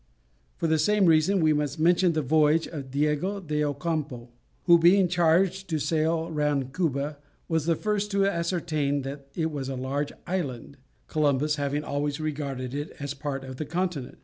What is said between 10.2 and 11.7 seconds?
island, Columbus